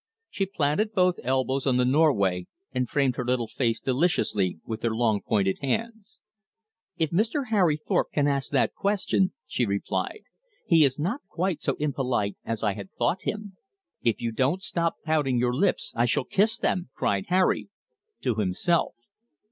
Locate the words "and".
2.73-2.89